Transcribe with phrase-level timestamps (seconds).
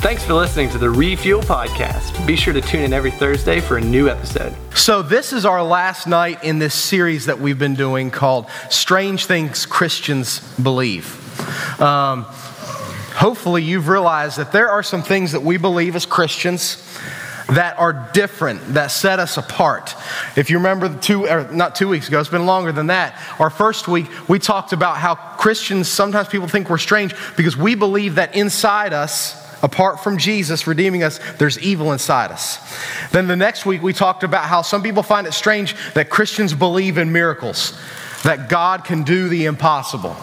[0.00, 2.26] Thanks for listening to the Refuel Podcast.
[2.26, 4.56] Be sure to tune in every Thursday for a new episode.
[4.74, 9.26] So, this is our last night in this series that we've been doing called Strange
[9.26, 11.38] Things Christians Believe.
[11.82, 16.82] Um, hopefully, you've realized that there are some things that we believe as Christians
[17.48, 19.94] that are different, that set us apart.
[20.34, 23.20] If you remember two, not two weeks ago, it's been longer than that.
[23.38, 27.74] Our first week, we talked about how Christians, sometimes people think we're strange because we
[27.74, 32.58] believe that inside us, apart from Jesus redeeming us, there's evil inside us.
[33.10, 36.54] Then the next week, we talked about how some people find it strange that Christians
[36.54, 37.78] believe in miracles,
[38.22, 40.16] that God can do the impossible.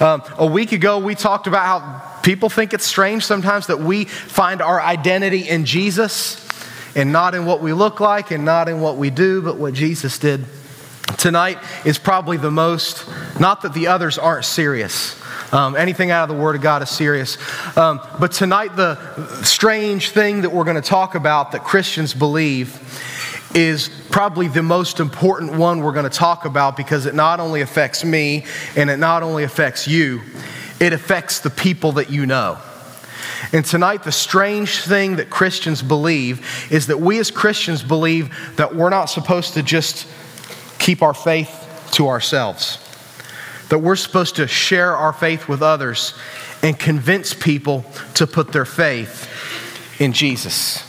[0.00, 4.04] Um, a week ago, we talked about how people think it's strange sometimes that we
[4.04, 6.46] find our identity in Jesus
[6.94, 9.74] and not in what we look like and not in what we do, but what
[9.74, 10.44] Jesus did.
[11.18, 13.08] Tonight is probably the most,
[13.38, 15.20] not that the others aren't serious.
[15.52, 17.36] Um, anything out of the Word of God is serious.
[17.76, 18.96] Um, but tonight, the
[19.44, 22.78] strange thing that we're going to talk about that Christians believe
[23.54, 27.60] is probably the most important one we're going to talk about because it not only
[27.60, 30.22] affects me and it not only affects you,
[30.80, 32.58] it affects the people that you know.
[33.52, 38.74] And tonight, the strange thing that Christians believe is that we as Christians believe that
[38.74, 40.06] we're not supposed to just
[40.82, 42.78] keep our faith to ourselves,
[43.68, 46.12] that we're supposed to share our faith with others
[46.60, 49.28] and convince people to put their faith
[50.00, 50.82] in Jesus.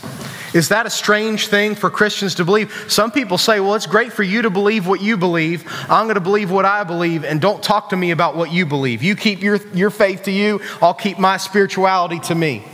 [0.52, 2.72] Is that a strange thing for Christians to believe?
[2.88, 5.64] Some people say, well, it's great for you to believe what you believe.
[5.88, 8.66] I'm going to believe what I believe, and don't talk to me about what you
[8.66, 9.00] believe.
[9.02, 12.64] You keep your, your faith to you, I'll keep my spirituality to me.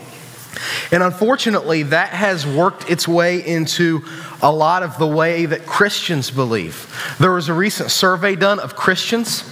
[0.90, 4.04] And unfortunately, that has worked its way into
[4.42, 6.92] a lot of the way that Christians believe.
[7.18, 9.44] There was a recent survey done of Christians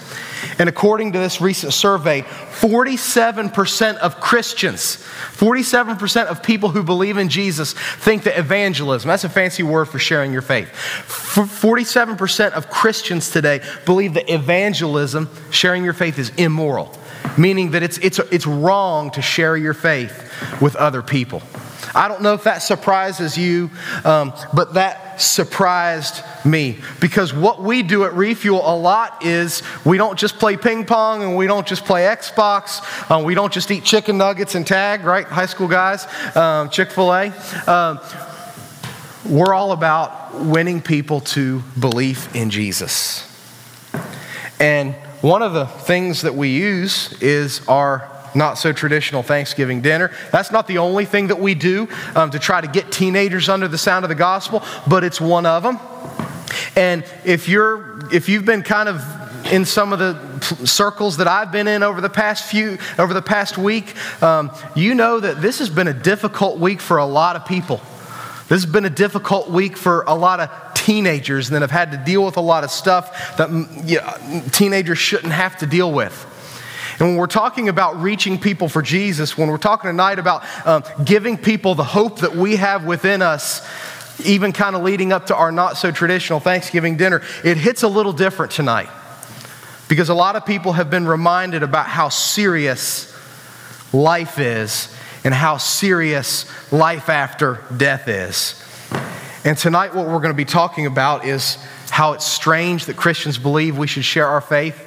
[0.59, 7.29] and according to this recent survey, 47% of Christians, 47% of people who believe in
[7.29, 10.69] Jesus think that evangelism, that's a fancy word for sharing your faith.
[11.07, 16.93] 47% of Christians today believe that evangelism, sharing your faith, is immoral,
[17.37, 21.43] meaning that it's, it's, it's wrong to share your faith with other people.
[21.95, 23.71] I don't know if that surprises you,
[24.05, 29.97] um, but that surprised me because what we do at Refuel a lot is we
[29.97, 33.11] don't just play ping pong and we don't just play Xbox.
[33.11, 35.27] Um, we don't just eat chicken nuggets and tag, right?
[35.27, 36.07] High school guys,
[36.37, 37.33] um, Chick fil A.
[37.67, 38.01] Um,
[39.29, 43.25] we're all about winning people to belief in Jesus.
[44.61, 50.13] And one of the things that we use is our not so traditional Thanksgiving dinner.
[50.31, 53.69] That's not the only thing that we do um, to try to get teenagers under
[53.69, 55.81] the sound of the gospel, but it's one of them.
[56.77, 59.03] And if you're if you've been kind of
[59.53, 63.23] in some of the circles that I've been in over the past few over the
[63.23, 67.37] past week, um, you know that this has been a difficult week for a lot
[67.37, 67.81] of people.
[68.49, 71.93] This has been a difficult week for a lot of teenagers and that have had
[71.93, 73.51] to deal with a lot of stuff that
[73.85, 76.25] you know, teenagers shouldn't have to deal with.
[76.99, 80.83] And when we're talking about reaching people for Jesus, when we're talking tonight about um,
[81.05, 83.69] giving people the hope that we have within us,
[84.25, 87.89] even kind of leading up to our not so traditional Thanksgiving dinner, it hits a
[87.89, 88.89] little different tonight.
[89.91, 93.15] Because a lot of people have been reminded about how serious
[93.93, 98.65] life is and how serious life after death is.
[99.49, 101.57] And tonight, what we're going to be talking about is
[101.89, 104.85] how it's strange that Christians believe we should share our faith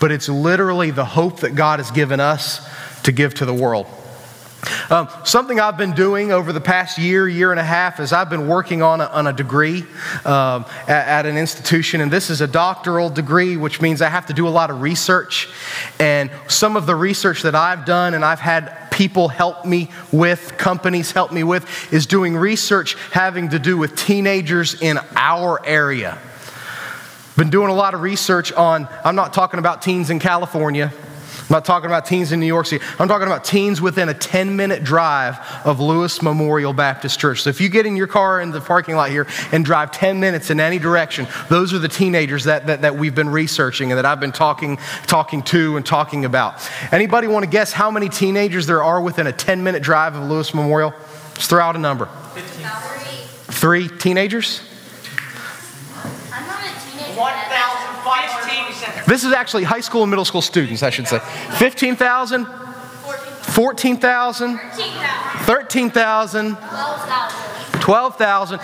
[0.00, 2.66] but it's literally the hope that God has given us
[3.04, 3.86] to give to the world.
[4.90, 8.28] Um, something I've been doing over the past year, year and a half, is I've
[8.28, 9.86] been working on a, on a degree
[10.24, 14.26] um, at, at, an institution, and this is a doctoral degree, which means I have
[14.26, 15.48] to do a lot of research.
[15.98, 20.58] And some of the research that I've done and I've had people help me with,
[20.58, 26.18] companies help me with, is doing research having to do with teenagers in our area.
[27.34, 30.92] Been doing a lot of research on, I'm not talking about teens in California.
[31.50, 32.84] I'm not talking about teens in New York City.
[33.00, 37.42] I'm talking about teens within a 10 minute drive of Lewis Memorial Baptist Church.
[37.42, 40.20] So if you get in your car in the parking lot here and drive 10
[40.20, 43.98] minutes in any direction, those are the teenagers that, that, that we've been researching and
[43.98, 44.76] that I've been talking,
[45.08, 46.70] talking to and talking about.
[46.92, 50.22] Anybody want to guess how many teenagers there are within a 10 minute drive of
[50.30, 50.94] Lewis Memorial?
[51.34, 52.06] Just throw out a number.
[52.34, 52.66] 15.
[53.52, 54.69] Three teenagers?
[59.10, 61.18] This is actually high school and middle school students, I should say.
[61.58, 62.46] 15,000?
[62.46, 64.60] 14,000?
[65.40, 66.56] 13,000?
[67.80, 68.60] 12,000?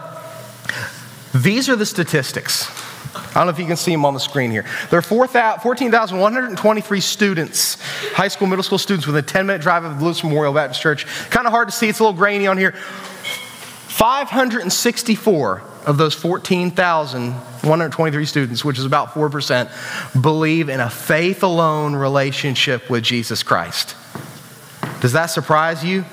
[1.35, 2.71] these are the statistics.
[3.15, 4.65] I don't know if you can see them on the screen here.
[4.91, 7.81] There are 14,123 students,
[8.13, 10.81] high school, middle school students, within a 10 minute drive of the Lewis Memorial Baptist
[10.81, 11.07] Church.
[11.31, 12.73] Kind of hard to see, it's a little grainy on here.
[12.73, 22.91] 564 of those 14,123 students, which is about 4%, believe in a faith alone relationship
[22.91, 23.97] with Jesus Christ.
[25.01, 26.05] Does that surprise you?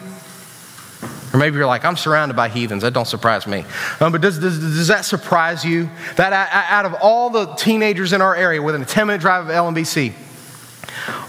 [1.33, 2.83] Or maybe you're like, I'm surrounded by heathens.
[2.83, 3.65] That don't surprise me.
[3.99, 5.89] Um, but does, does, does that surprise you?
[6.15, 9.51] That out of all the teenagers in our area within a 10 minute drive of
[9.51, 10.13] LMBC,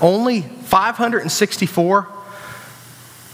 [0.03, 2.09] only 564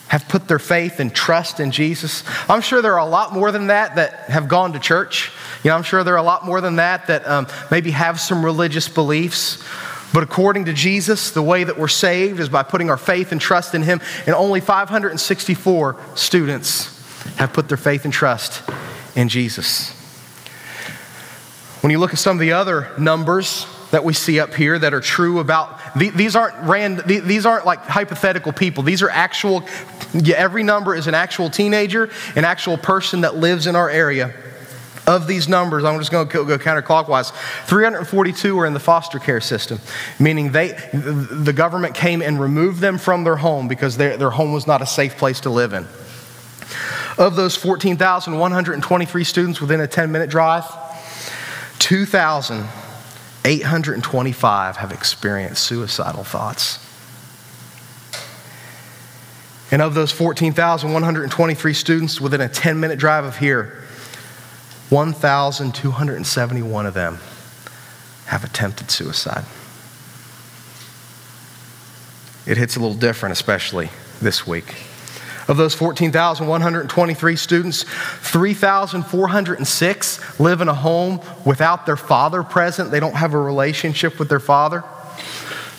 [0.08, 2.24] have put their faith and trust in Jesus.
[2.48, 5.30] I'm sure there are a lot more than that that have gone to church.
[5.62, 8.18] You know, I'm sure there are a lot more than that that um, maybe have
[8.18, 9.62] some religious beliefs.
[10.12, 13.40] But according to Jesus, the way that we're saved is by putting our faith and
[13.40, 14.00] trust in Him.
[14.26, 16.96] And only 564 students
[17.36, 18.68] have put their faith and trust
[19.14, 19.92] in Jesus.
[21.82, 24.94] When you look at some of the other numbers that we see up here that
[24.94, 28.84] are true about these aren't these aren't like hypothetical people.
[28.84, 29.64] These are actual.
[30.34, 34.34] Every number is an actual teenager, an actual person that lives in our area
[35.10, 37.32] of these numbers, I'm just going to go counterclockwise.
[37.66, 39.80] 342 are in the foster care system,
[40.20, 44.52] meaning they, the government came and removed them from their home because their, their home
[44.52, 45.88] was not a safe place to live in.
[47.18, 50.64] Of those 14,123 students within a 10 minute drive,
[51.80, 56.86] 2,825 have experienced suicidal thoughts.
[59.72, 63.79] And of those 14,123 students within a 10 minute drive of here,
[64.90, 67.18] 1,271 of them
[68.26, 69.44] have attempted suicide.
[72.44, 73.90] It hits a little different, especially
[74.20, 74.74] this week.
[75.46, 82.90] Of those 14,123 students, 3,406 live in a home without their father present.
[82.90, 84.82] They don't have a relationship with their father.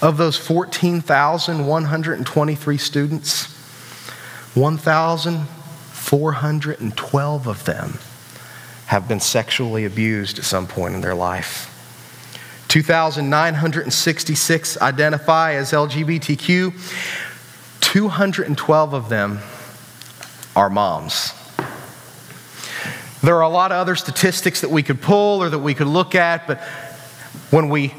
[0.01, 3.47] Of those 14,123 students,
[4.55, 7.99] 1,412 of them
[8.91, 11.69] have been sexually abused at some point in their life.
[12.67, 16.73] 2,966 identify as LGBTQ.
[17.79, 19.39] 212 of them
[20.57, 21.31] are moms.
[23.23, 25.87] There are a lot of other statistics that we could pull or that we could
[25.87, 26.59] look at, but
[27.49, 27.93] when we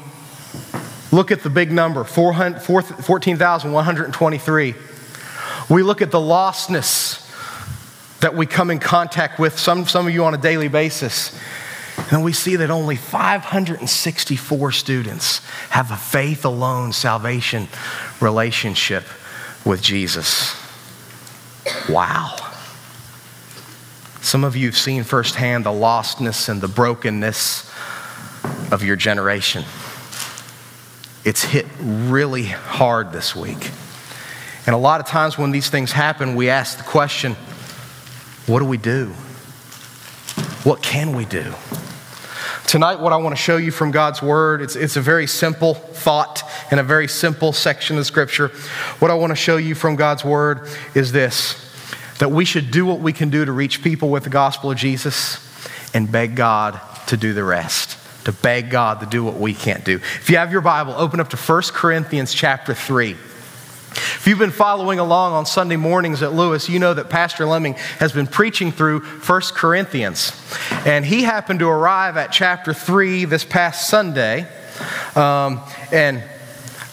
[1.11, 4.75] look at the big number 14,123,
[5.69, 7.22] we look at the lostness
[8.23, 11.37] that we come in contact with, some, some of you on a daily basis.
[12.09, 15.39] And we see that only 564 students
[15.71, 17.67] have a faith alone salvation
[18.21, 19.03] relationship
[19.65, 20.55] with Jesus.
[21.89, 22.37] Wow.
[24.21, 27.69] Some of you have seen firsthand the lostness and the brokenness
[28.71, 29.65] of your generation.
[31.25, 33.69] It's hit really hard this week.
[34.65, 37.35] And a lot of times when these things happen, we ask the question
[38.47, 39.07] what do we do?
[40.63, 41.53] What can we do?
[42.65, 45.75] Tonight, what I want to show you from God's Word, it's, it's a very simple
[45.75, 48.47] thought in a very simple section of Scripture.
[48.99, 51.59] What I want to show you from God's Word is this
[52.19, 54.77] that we should do what we can do to reach people with the gospel of
[54.77, 55.39] Jesus
[55.93, 59.83] and beg God to do the rest, to beg God to do what we can't
[59.83, 59.95] do.
[59.95, 63.17] If you have your Bible, open up to 1 Corinthians chapter 3.
[63.95, 67.73] If you've been following along on Sunday mornings at Lewis, you know that Pastor Lemming
[67.99, 70.31] has been preaching through 1 Corinthians.
[70.85, 74.47] And he happened to arrive at chapter 3 this past Sunday.
[75.15, 76.23] Um, and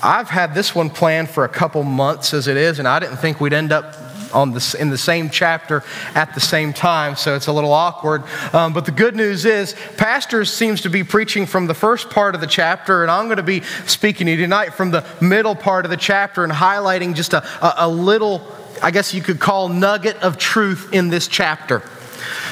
[0.03, 3.19] I've had this one planned for a couple months as it is, and I didn't
[3.19, 5.83] think we'd end up on the, in the same chapter
[6.15, 8.23] at the same time, so it's a little awkward.
[8.53, 12.35] Um, but the good news is, Pastor seems to be preaching from the first part
[12.35, 15.55] of the chapter, and I'm going to be speaking to you tonight from the middle
[15.55, 18.43] part of the chapter and highlighting just a, a, a little
[18.83, 21.83] I guess you could call, nugget of truth in this chapter.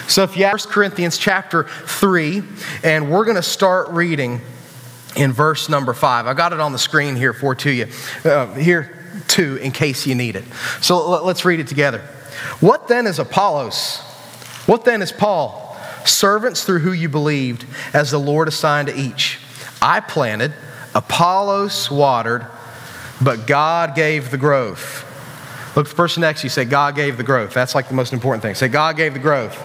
[0.08, 2.42] So if you have 1 Corinthians chapter 3,
[2.82, 4.40] and we're going to start reading
[5.16, 6.26] in verse number 5.
[6.26, 7.88] I got it on the screen here for to you.
[8.24, 8.97] Uh, here,
[9.38, 10.44] too, in case you need it.
[10.80, 12.00] So let's read it together.
[12.58, 13.98] What then is Apollos?
[14.66, 15.76] What then is Paul?
[16.04, 17.64] Servants through who you believed,
[17.94, 19.38] as the Lord assigned to each.
[19.80, 20.54] I planted,
[20.92, 22.46] Apollos watered,
[23.20, 25.04] but God gave the growth.
[25.76, 27.54] Look the person next to you, say, God gave the growth.
[27.54, 28.56] That's like the most important thing.
[28.56, 29.56] Say, God gave the growth.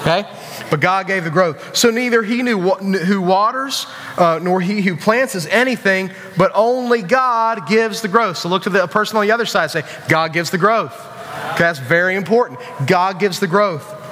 [0.00, 0.24] Okay?
[0.70, 1.76] But God gave the growth.
[1.76, 7.02] So neither he knew who waters uh, nor he who plants is anything, but only
[7.02, 8.38] God gives the growth.
[8.38, 10.94] So look to the person on the other side say, God gives the growth.
[11.52, 12.60] Okay, that's very important.
[12.86, 14.02] God gives the growth.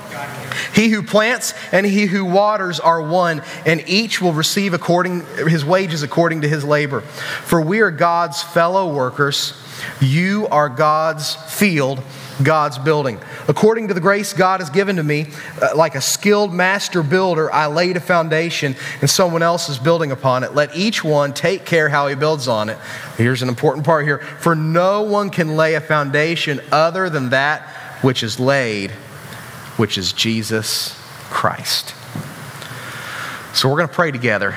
[0.75, 5.65] He who plants and he who waters are one, and each will receive according his
[5.65, 7.01] wages according to his labor.
[7.01, 9.55] For we are God's fellow workers.
[10.01, 12.03] You are God's field
[12.43, 13.19] God's building.
[13.49, 15.27] According to the grace God has given to me,
[15.61, 20.13] uh, like a skilled master builder, I laid a foundation and someone else is building
[20.13, 20.55] upon it.
[20.55, 22.79] Let each one take care how he builds on it.
[23.17, 27.69] Here's an important part here for no one can lay a foundation other than that
[28.03, 28.91] which is laid,
[29.77, 30.99] which is Jesus
[31.31, 31.95] Christ.
[33.55, 34.55] So we're going to pray together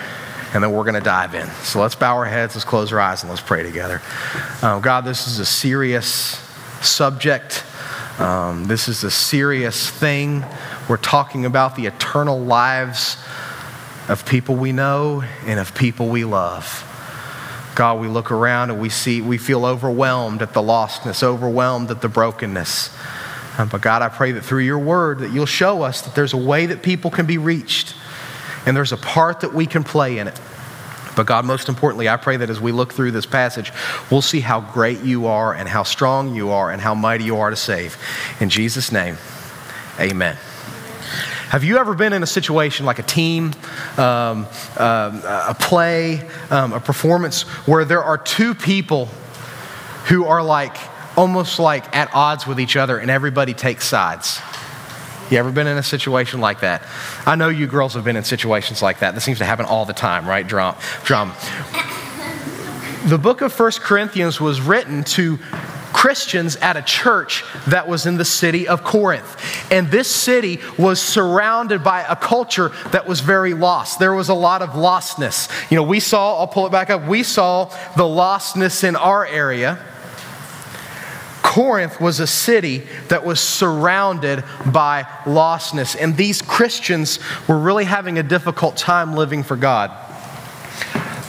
[0.54, 1.48] and then we're going to dive in.
[1.64, 4.02] So let's bow our heads, let's close our eyes, and let's pray together.
[4.62, 6.45] Uh, God, this is a serious
[6.86, 7.64] subject.
[8.20, 10.46] Um, this is a serious thing.
[10.88, 13.18] We're talking about the eternal lives
[14.08, 16.84] of people we know and of people we love.
[17.76, 22.02] God, we look around and we see, we feel overwhelmed at the lostness, overwhelmed at
[22.02, 22.96] the brokenness.
[23.58, 26.34] Um, but God, I pray that through your word that you'll show us that there's
[26.34, 27.96] a way that people can be reached
[28.66, 30.40] and there's a part that we can play in it.
[31.16, 33.72] But God, most importantly, I pray that as we look through this passage,
[34.12, 37.38] we'll see how great you are and how strong you are and how mighty you
[37.38, 37.98] are to save.
[38.40, 39.18] In Jesus' name,
[40.00, 40.38] amen.
[41.50, 43.54] Have you ever been in a situation like a team,
[43.98, 49.06] um, um, a play, um, a performance where there are two people
[50.08, 50.76] who are like
[51.16, 54.42] almost like at odds with each other and everybody takes sides?
[55.30, 56.84] You ever been in a situation like that?
[57.26, 59.16] I know you girls have been in situations like that.
[59.16, 60.46] This seems to happen all the time, right?
[60.46, 60.76] Drum.
[61.04, 61.34] Drum.
[63.08, 65.40] The book of First Corinthians was written to
[65.94, 69.72] Christians at a church that was in the city of Corinth.
[69.72, 73.98] And this city was surrounded by a culture that was very lost.
[73.98, 75.50] There was a lot of lostness.
[75.72, 77.66] You know, we saw, I'll pull it back up, we saw
[77.96, 79.80] the lostness in our area
[81.46, 88.18] Corinth was a city that was surrounded by lostness, and these Christians were really having
[88.18, 89.92] a difficult time living for God.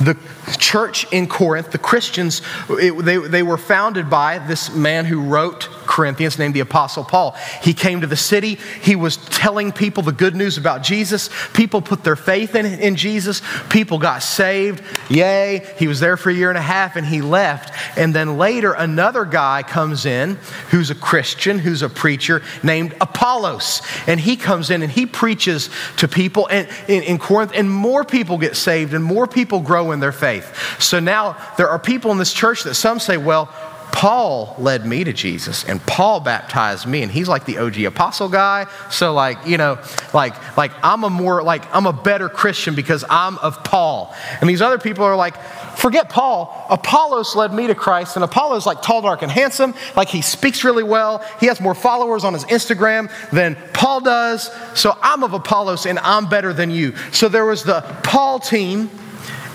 [0.00, 0.16] The
[0.58, 5.68] church in Corinth, the Christians, it, they, they were founded by this man who wrote
[5.96, 7.34] Corinthians named the Apostle Paul.
[7.62, 8.58] He came to the city.
[8.82, 11.30] He was telling people the good news about Jesus.
[11.54, 13.40] People put their faith in, in Jesus.
[13.70, 14.82] People got saved.
[15.08, 15.66] Yay.
[15.78, 17.72] He was there for a year and a half and he left.
[17.96, 20.34] And then later, another guy comes in
[20.68, 23.80] who's a Christian, who's a preacher named Apollos.
[24.06, 28.04] And he comes in and he preaches to people in, in, in Corinth, and more
[28.04, 30.78] people get saved and more people grow in their faith.
[30.78, 33.50] So now there are people in this church that some say, well,
[33.96, 38.28] Paul led me to Jesus and Paul baptized me and he's like the OG apostle
[38.28, 38.66] guy.
[38.90, 39.78] So like, you know,
[40.12, 44.14] like like I'm a more like I'm a better Christian because I'm of Paul.
[44.42, 45.42] And these other people are like,
[45.78, 46.66] forget Paul.
[46.68, 50.62] Apollos led me to Christ and Apollos like tall, dark and handsome, like he speaks
[50.62, 51.24] really well.
[51.40, 54.50] He has more followers on his Instagram than Paul does.
[54.78, 56.94] So I'm of Apollos and I'm better than you.
[57.12, 58.90] So there was the Paul team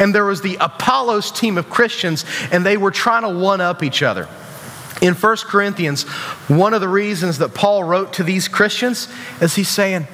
[0.01, 3.83] and there was the Apollos team of Christians, and they were trying to one up
[3.83, 4.27] each other.
[4.99, 6.03] In 1 Corinthians,
[6.47, 9.07] one of the reasons that Paul wrote to these Christians
[9.41, 10.07] is he's saying,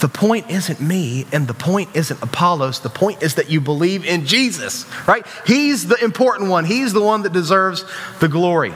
[0.00, 2.80] the point isn't me and the point isn't Apollos.
[2.80, 5.26] The point is that you believe in Jesus, right?
[5.46, 7.84] He's the important one, he's the one that deserves
[8.18, 8.74] the glory.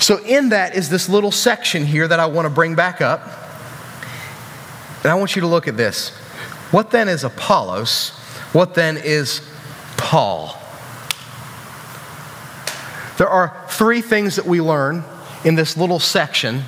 [0.00, 3.22] So, in that is this little section here that I want to bring back up.
[5.02, 6.10] And I want you to look at this.
[6.72, 8.12] What then is Apollos?
[8.56, 9.42] What then is
[9.98, 10.58] Paul?
[13.18, 15.04] There are three things that we learn
[15.44, 16.62] in this little section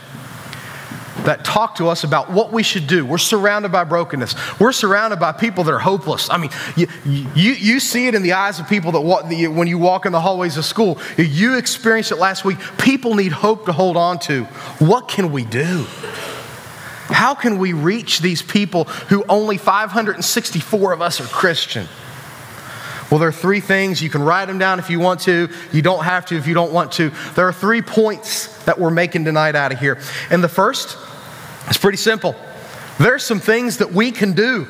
[1.24, 3.06] that talk to us about what we should do.
[3.06, 4.34] We're surrounded by brokenness.
[4.60, 6.28] We're surrounded by people that are hopeless.
[6.28, 9.66] I mean, you, you, you see it in the eyes of people that walk, when
[9.66, 10.98] you walk in the hallways of school.
[11.16, 12.58] You experienced it last week.
[12.76, 14.44] People need hope to hold on to.
[14.78, 15.86] What can we do?
[17.08, 21.86] How can we reach these people who only 564 of us are Christian?
[23.10, 24.02] Well, there are three things.
[24.02, 25.48] You can write them down if you want to.
[25.72, 27.10] You don't have to if you don't want to.
[27.34, 29.98] There are three points that we're making tonight out of here.
[30.30, 30.98] And the first
[31.70, 32.36] is pretty simple.
[32.98, 34.68] There's some things that we can do.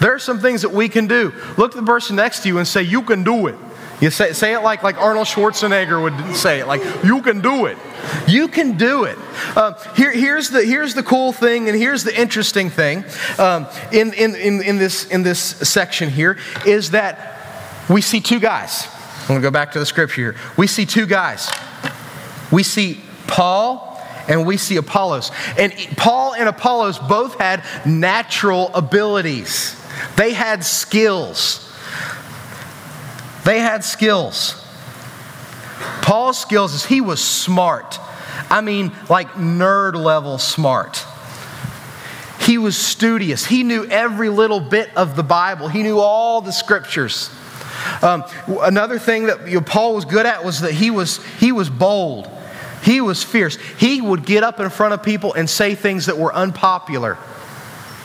[0.00, 1.32] There are some things that we can do.
[1.56, 3.56] Look at the person next to you and say, You can do it.
[4.02, 7.66] You say, say it like, like Arnold Schwarzenegger would say it, like, you can do
[7.66, 7.78] it.
[8.26, 9.16] You can do it.
[9.54, 13.04] Uh, here, here's, the, here's the cool thing, and here's the interesting thing
[13.38, 17.38] um, in, in, in, in, this, in this section here is that
[17.88, 18.88] we see two guys.
[19.20, 20.36] I'm going to go back to the scripture here.
[20.56, 21.48] We see two guys.
[22.50, 25.30] We see Paul and we see Apollos.
[25.56, 29.80] And Paul and Apollos both had natural abilities,
[30.16, 31.68] they had skills.
[33.44, 34.58] They had skills.
[36.02, 37.98] Paul's skills is he was smart.
[38.50, 41.04] I mean, like nerd level smart.
[42.40, 43.46] He was studious.
[43.46, 47.30] He knew every little bit of the Bible, he knew all the scriptures.
[48.00, 48.24] Um,
[48.62, 51.68] another thing that you know, Paul was good at was that he was, he was
[51.68, 52.28] bold.
[52.82, 53.56] He was fierce.
[53.78, 57.16] He would get up in front of people and say things that were unpopular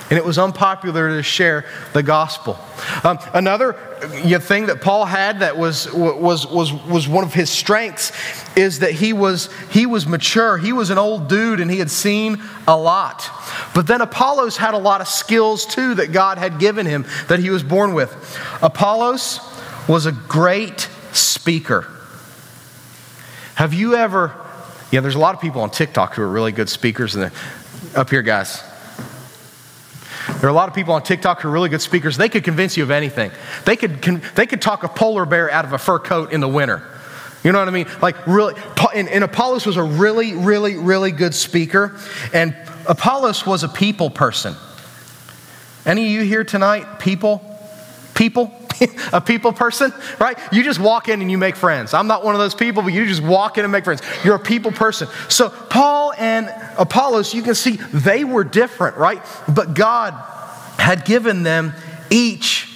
[0.09, 2.57] and it was unpopular to share the gospel.
[3.03, 8.13] Um, another thing that Paul had that was, was, was, was one of his strengths
[8.55, 10.57] is that he was, he was mature.
[10.57, 13.29] He was an old dude and he had seen a lot.
[13.73, 17.39] But then Apollos had a lot of skills too that God had given him that
[17.39, 18.39] he was born with.
[18.61, 19.41] Apollos
[19.89, 21.87] was a great speaker.
[23.55, 24.33] Have you ever,
[24.91, 27.15] yeah, there's a lot of people on TikTok who are really good speakers.
[27.15, 27.31] And
[27.95, 28.63] up here, guys,
[30.27, 32.17] there are a lot of people on TikTok who are really good speakers.
[32.17, 33.31] They could convince you of anything.
[33.65, 34.01] They could,
[34.35, 36.83] they could talk a polar bear out of a fur coat in the winter.
[37.43, 37.87] You know what I mean?
[38.01, 38.55] Like, really,
[38.93, 41.97] and, and Apollos was a really, really, really good speaker.
[42.33, 42.55] And
[42.87, 44.55] Apollos was a people person.
[45.85, 47.41] Any of you here tonight, people?
[48.13, 48.51] People?
[49.13, 50.37] a people person, right?
[50.51, 51.93] You just walk in and you make friends.
[51.93, 54.01] I'm not one of those people, but you just walk in and make friends.
[54.23, 55.07] You're a people person.
[55.29, 59.21] So, Paul and Apollos, you can see they were different, right?
[59.47, 60.13] But God
[60.79, 61.73] had given them
[62.09, 62.73] each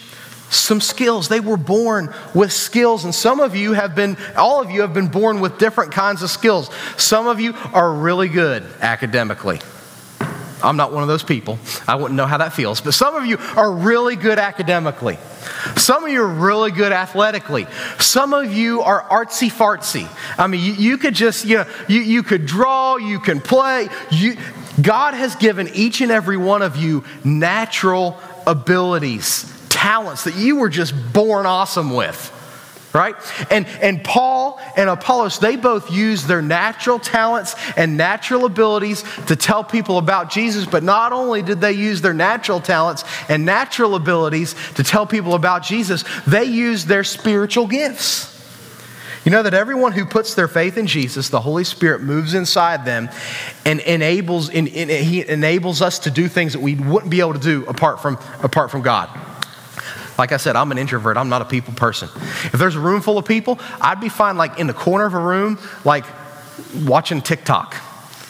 [0.50, 1.30] some skills.
[1.30, 3.06] They were born with skills.
[3.06, 6.24] And some of you have been, all of you have been born with different kinds
[6.24, 6.70] of skills.
[6.98, 9.62] Some of you are really good academically.
[10.64, 11.60] I'm not one of those people.
[11.88, 12.82] I wouldn't know how that feels.
[12.82, 15.18] But some of you are really good academically.
[15.76, 17.68] Some of you are really good athletically.
[18.00, 20.08] Some of you are artsy fartsy.
[20.38, 23.90] I mean, you, you could just, you know, you, you could draw, you can play.
[24.12, 24.38] You,
[24.82, 30.70] God has given each and every one of you natural abilities, talents that you were
[30.70, 32.38] just born awesome with
[32.94, 33.16] right?
[33.50, 39.36] And, and Paul and Apollos, they both used their natural talents and natural abilities to
[39.36, 40.66] tell people about Jesus.
[40.66, 45.36] But not only did they use their natural talents and natural abilities to tell people
[45.36, 48.30] about Jesus, they used their spiritual gifts.
[49.24, 52.86] You know that everyone who puts their faith in Jesus, the Holy Spirit moves inside
[52.86, 53.08] them
[53.66, 57.34] and enables, in, in, he enables us to do things that we wouldn't be able
[57.34, 59.10] to do apart from, apart from God.
[60.18, 61.18] Like I said, I'm an introvert.
[61.18, 62.10] I'm not a people person.
[62.16, 65.14] If there's a room full of people, I'd be fine, like in the corner of
[65.14, 66.06] a room, like
[66.86, 67.76] watching TikTok.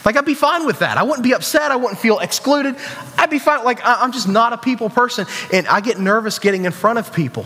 [0.04, 0.98] Like, I'd be fine with that.
[0.98, 1.72] I wouldn't be upset.
[1.72, 2.76] I wouldn't feel excluded.
[3.17, 3.63] I'd be fine.
[3.63, 5.28] Like, I'm just not a people person.
[5.54, 7.46] And I get nervous getting in front of people.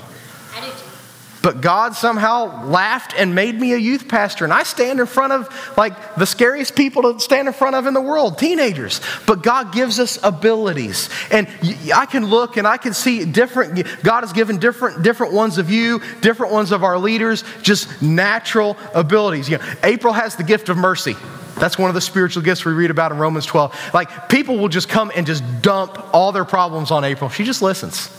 [1.46, 4.46] But God somehow laughed and made me a youth pastor.
[4.46, 7.86] And I stand in front of like the scariest people to stand in front of
[7.86, 9.00] in the world, teenagers.
[9.28, 11.08] But God gives us abilities.
[11.30, 11.48] And
[11.94, 15.70] I can look and I can see different, God has given different, different ones of
[15.70, 19.48] you, different ones of our leaders, just natural abilities.
[19.48, 21.16] You know, April has the gift of mercy.
[21.60, 23.94] That's one of the spiritual gifts we read about in Romans 12.
[23.94, 27.30] Like people will just come and just dump all their problems on April.
[27.30, 28.10] She just listens.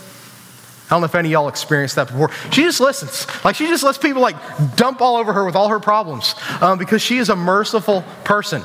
[0.87, 2.31] I don't know if any of y'all experienced that before.
[2.51, 3.27] She just listens.
[3.43, 4.37] Like, she just lets people, like,
[4.77, 8.63] dump all over her with all her problems um, because she is a merciful person.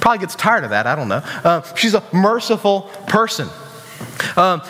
[0.00, 0.88] Probably gets tired of that.
[0.88, 1.22] I don't know.
[1.44, 3.48] Uh, she's a merciful person.
[4.36, 4.60] Um,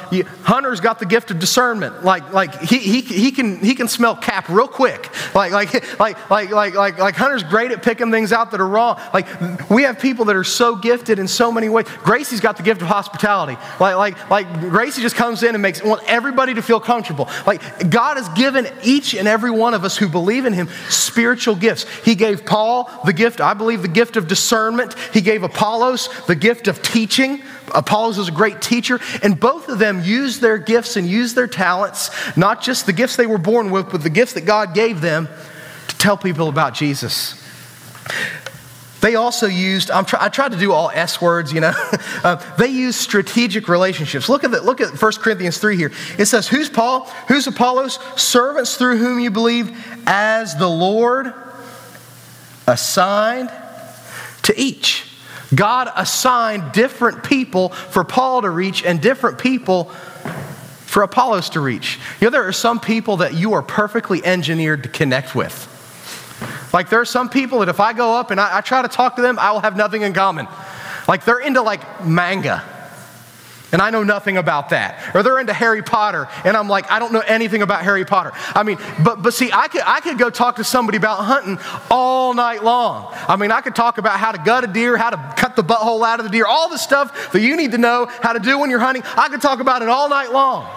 [0.43, 2.05] Hunter's got the gift of discernment.
[2.05, 5.11] Like, like he, he, he, can, he can smell cap real quick.
[5.35, 8.67] Like, like, like, like, like, like, like Hunter's great at picking things out that are
[8.67, 9.01] wrong.
[9.13, 9.27] Like,
[9.71, 11.87] we have people that are so gifted in so many ways.
[12.03, 13.57] Gracie's got the gift of hospitality.
[13.81, 17.29] Like, like, like Gracie just comes in and makes want everybody to feel comfortable.
[17.47, 21.55] Like, God has given each and every one of us who believe in Him spiritual
[21.55, 21.87] gifts.
[22.05, 24.95] He gave Paul the gift, I believe, the gift of discernment.
[25.13, 27.43] He gave Apollos the gift of teaching.
[27.75, 31.49] Apollos was a great teacher, and both of them used their gifts and used their
[31.49, 35.01] talents, not just the gifts they were born with, but the gifts that God gave
[35.01, 35.29] them
[35.89, 37.39] to tell people about Jesus.
[39.01, 41.73] They also used, try, I tried to do all S words, you know.
[42.25, 44.29] uh, they used strategic relationships.
[44.29, 45.91] Look at, the, look at 1 Corinthians 3 here.
[46.19, 47.07] It says, Who's Paul?
[47.27, 47.99] Who's Apollos?
[48.15, 49.77] Servants through whom you believe,
[50.07, 51.35] as the Lord
[52.69, 53.51] assigned
[54.43, 55.12] to each.
[55.55, 61.99] God assigned different people for Paul to reach and different people for Apollos to reach.
[62.21, 65.69] You know, there are some people that you are perfectly engineered to connect with.
[66.73, 68.89] Like there are some people that if I go up and I, I try to
[68.89, 70.49] talk to them, I will have nothing in common.
[71.07, 72.63] Like they're into like manga.
[73.73, 75.15] And I know nothing about that.
[75.15, 78.33] Or they're into Harry Potter, and I'm like, I don't know anything about Harry Potter.
[78.55, 81.59] I mean, but but see, I could I could go talk to somebody about hunting
[81.91, 83.09] all night long.
[83.29, 85.65] I mean, I could talk about how to gut a deer, how to cut the
[85.65, 88.41] butthole out of the deer, all the stuff that you need to know how to
[88.41, 89.03] do when you're hunting.
[89.17, 90.69] I could talk about it all night long.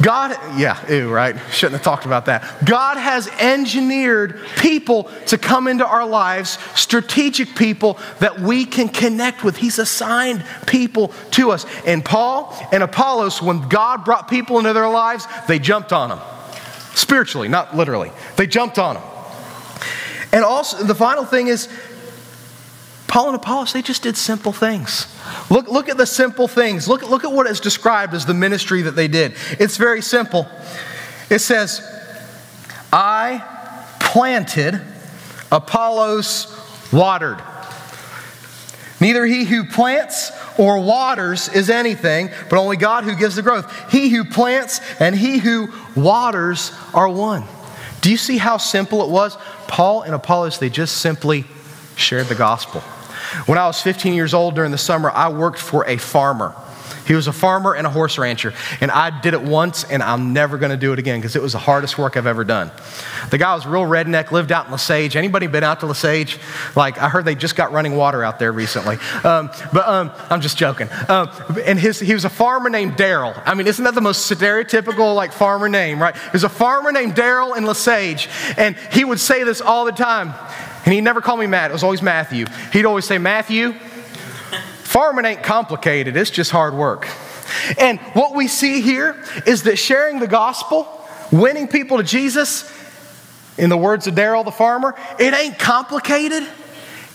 [0.00, 1.36] God, yeah, ew, right?
[1.50, 2.64] Shouldn't have talked about that.
[2.64, 9.44] God has engineered people to come into our lives, strategic people that we can connect
[9.44, 9.56] with.
[9.56, 11.66] He's assigned people to us.
[11.86, 16.20] And Paul and Apollos, when God brought people into their lives, they jumped on them.
[16.94, 18.10] Spiritually, not literally.
[18.36, 19.04] They jumped on them.
[20.32, 21.68] And also, the final thing is,
[23.12, 25.06] Paul and Apollos, they just did simple things.
[25.50, 26.88] Look, look at the simple things.
[26.88, 29.34] Look, look at what is described as the ministry that they did.
[29.60, 30.48] It's very simple.
[31.28, 31.82] It says,
[32.90, 33.44] I
[34.00, 34.80] planted,
[35.50, 36.58] Apollos
[36.90, 37.42] watered.
[38.98, 43.92] Neither he who plants or waters is anything, but only God who gives the growth.
[43.92, 47.44] He who plants and he who waters are one.
[48.00, 49.36] Do you see how simple it was?
[49.68, 51.44] Paul and Apollos, they just simply
[51.94, 52.82] shared the gospel.
[53.46, 56.54] When I was 15 years old during the summer, I worked for a farmer.
[57.06, 58.54] He was a farmer and a horse rancher.
[58.80, 61.42] And I did it once, and I'm never going to do it again because it
[61.42, 62.70] was the hardest work I've ever done.
[63.30, 65.16] The guy was real redneck, lived out in Lesage.
[65.16, 66.38] Anybody been out to Lesage?
[66.76, 68.96] Like, I heard they just got running water out there recently.
[69.24, 70.88] Um, but um, I'm just joking.
[71.08, 71.30] Um,
[71.64, 73.40] and his, he was a farmer named Daryl.
[73.44, 76.14] I mean, isn't that the most stereotypical, like, farmer name, right?
[76.14, 78.28] He was a farmer named Daryl in Lesage.
[78.56, 80.34] And he would say this all the time.
[80.84, 82.46] And he'd never called me Matt, it was always Matthew.
[82.72, 83.72] He'd always say, Matthew,
[84.84, 87.08] farming ain't complicated, it's just hard work.
[87.78, 90.88] And what we see here is that sharing the gospel,
[91.30, 92.70] winning people to Jesus,
[93.58, 96.46] in the words of Daryl the farmer, it ain't complicated.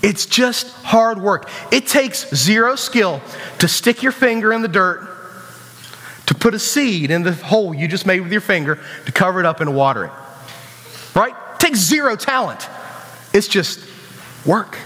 [0.03, 1.49] It's just hard work.
[1.71, 3.21] It takes zero skill
[3.60, 5.08] to stick your finger in the dirt,
[6.27, 9.39] to put a seed in the hole you just made with your finger, to cover
[9.39, 10.12] it up and water it.
[11.15, 11.34] Right?
[11.56, 12.69] It takes zero talent.
[13.34, 13.80] It's just
[14.46, 14.78] work.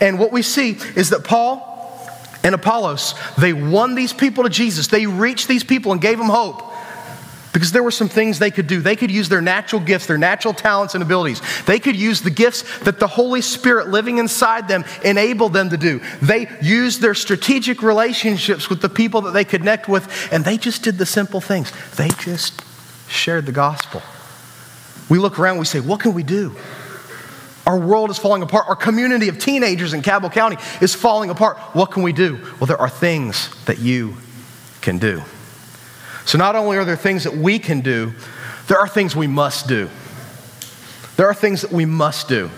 [0.00, 1.74] And what we see is that Paul
[2.42, 4.88] and Apollos, they won these people to Jesus.
[4.88, 6.62] They reached these people and gave them hope
[7.56, 8.82] because there were some things they could do.
[8.82, 11.40] They could use their natural gifts, their natural talents and abilities.
[11.64, 15.78] They could use the gifts that the Holy Spirit living inside them enabled them to
[15.78, 16.02] do.
[16.20, 20.82] They used their strategic relationships with the people that they connect with, and they just
[20.82, 21.72] did the simple things.
[21.96, 22.62] They just
[23.08, 24.02] shared the gospel.
[25.08, 26.54] We look around, we say, What can we do?
[27.66, 28.68] Our world is falling apart.
[28.68, 31.58] Our community of teenagers in Cabell County is falling apart.
[31.74, 32.38] What can we do?
[32.60, 34.16] Well, there are things that you
[34.80, 35.22] can do.
[36.24, 38.12] So, not only are there things that we can do,
[38.68, 39.90] there are things we must do.
[41.16, 42.50] There are things that we must do.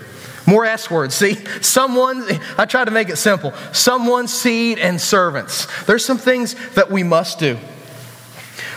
[0.45, 1.15] More S words.
[1.15, 2.23] See, someone,
[2.57, 5.67] I try to make it simple someone, seed, and servants.
[5.85, 7.57] There's some things that we must do.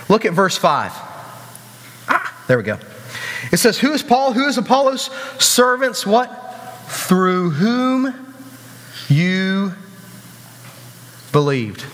[0.09, 0.91] Look at verse 5.
[2.07, 2.77] Ah, there we go.
[3.51, 4.33] It says, Who is Paul?
[4.33, 5.09] Who is Apollos?
[5.39, 6.27] Servants, what?
[6.87, 8.13] Through whom
[9.09, 9.73] you
[11.31, 11.85] believed.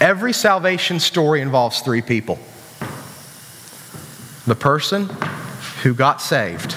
[0.00, 2.38] Every salvation story involves three people
[4.46, 5.08] the person
[5.82, 6.76] who got saved,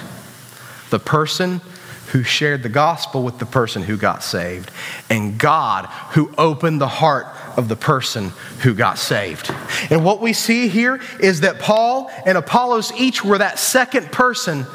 [0.90, 1.62] the person
[2.08, 4.72] who shared the gospel with the person who got saved,
[5.10, 7.28] and God who opened the heart
[7.60, 8.30] of the person
[8.62, 9.54] who got saved.
[9.90, 14.66] And what we see here is that Paul and Apollos each were that second person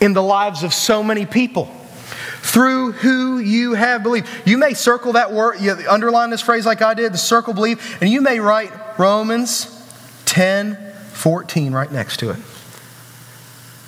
[0.00, 1.66] in the lives of so many people
[2.40, 4.28] through who you have believed.
[4.46, 7.98] You may circle that word, you underline this phrase like I did, the circle believe,
[8.00, 9.74] and you may write Romans
[10.26, 10.76] 10
[11.12, 12.36] 14 right next to it.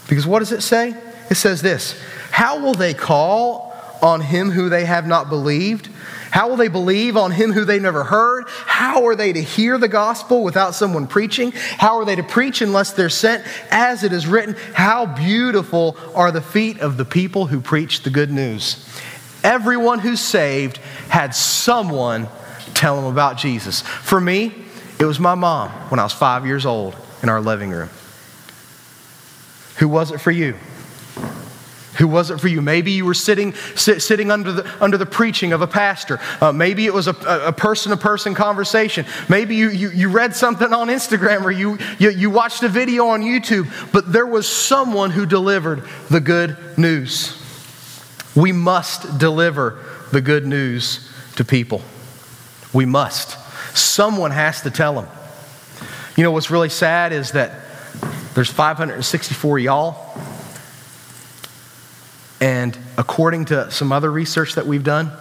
[0.09, 0.97] Because what does it say?
[1.31, 1.95] It says this
[2.33, 5.89] How will they call on him who they have not believed?
[6.31, 8.45] How will they believe on him who they never heard?
[8.49, 11.53] How are they to hear the gospel without someone preaching?
[11.53, 13.45] How are they to preach unless they're sent?
[13.71, 18.11] As it is written, how beautiful are the feet of the people who preach the
[18.11, 18.87] good news.
[19.43, 20.77] Everyone who's saved
[21.09, 22.29] had someone
[22.75, 23.81] tell them about Jesus.
[23.81, 24.55] For me,
[24.99, 27.91] it was my mom when I was five years old in our living room.
[29.79, 30.57] Who was it for you?
[32.01, 32.63] Who wasn't for you.
[32.63, 36.19] Maybe you were sitting, sit, sitting under, the, under the preaching of a pastor.
[36.41, 39.05] Uh, maybe it was a person to person conversation.
[39.29, 43.09] Maybe you, you, you, read something on Instagram or you, you, you watched a video
[43.09, 47.37] on YouTube, but there was someone who delivered the good news.
[48.35, 51.83] We must deliver the good news to people.
[52.73, 53.37] We must.
[53.77, 55.09] Someone has to tell them.
[56.17, 57.61] You know what's really sad is that
[58.35, 60.17] there's 564 y'all
[62.41, 65.13] and according to some other research that we've done,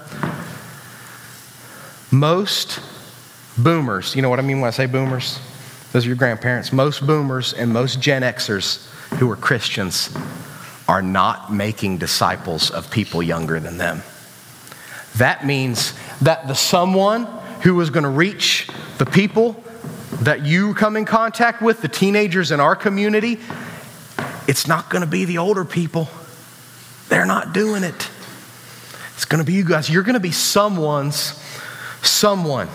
[2.12, 2.80] most
[3.58, 5.40] boomers, you know what I mean when I say boomers?
[5.92, 6.72] Those are your grandparents.
[6.72, 8.86] Most boomers and most Gen Xers
[9.18, 10.16] who are Christians
[10.88, 14.02] are not making disciples of people younger than them.
[15.18, 17.26] That means that the someone
[17.62, 19.62] who is going to reach the people
[20.22, 23.40] that you come in contact with, the teenagers in our community,
[24.48, 26.08] it's not going to be the older people.
[27.10, 28.10] They're not doing it.
[29.15, 29.89] It's going to be you guys.
[29.89, 31.43] You're going to be someone's
[32.02, 32.69] someone.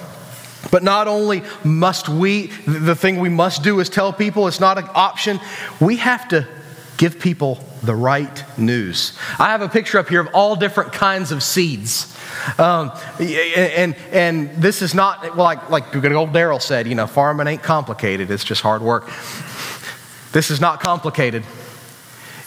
[0.71, 4.79] But not only must we, the thing we must do is tell people it's not
[4.79, 5.41] an option,
[5.81, 6.47] we have to
[6.97, 9.19] give people the right news.
[9.39, 12.17] I have a picture up here of all different kinds of seeds.
[12.59, 17.07] Um, and, and this is not, well, like, like good old Daryl said, you know,
[17.07, 19.07] farming ain't complicated, it's just hard work.
[20.33, 21.45] This is not complicated.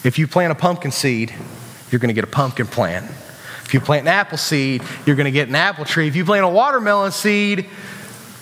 [0.04, 1.34] If you plant a pumpkin seed,
[1.90, 3.06] you're going to get a pumpkin plant.
[3.64, 6.08] If you plant an apple seed, you're going to get an apple tree.
[6.08, 7.66] If you plant a watermelon seed,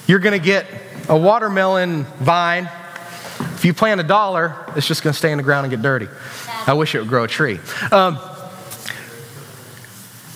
[0.07, 0.67] you're going to get
[1.09, 2.71] a watermelon vine.
[3.55, 5.83] If you plant a dollar, it's just going to stay in the ground and get
[5.83, 6.09] dirty.
[6.67, 7.59] I wish it would grow a tree.
[7.91, 8.19] Um,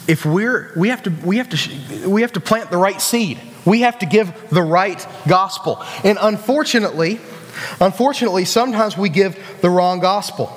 [0.09, 3.41] if we're, we have to, we have to, we have to plant the right seed.
[3.65, 5.83] We have to give the right gospel.
[6.03, 7.21] And unfortunately,
[7.81, 10.57] unfortunately, sometimes we give the wrong gospel.